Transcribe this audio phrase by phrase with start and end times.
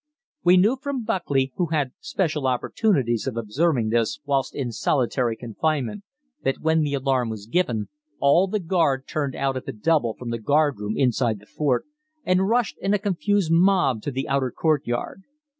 [0.43, 6.01] We knew from Buckley, who had special opportunities of observing this whilst in solitary confinement,
[6.43, 7.87] that when the alarm was given,
[8.19, 11.85] all the guard turned out at the double from the guardroom inside the fort
[12.23, 15.21] and rushed in a confused mob to the outer courtyard.